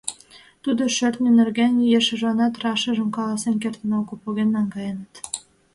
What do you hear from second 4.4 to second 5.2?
наҥгаеныт.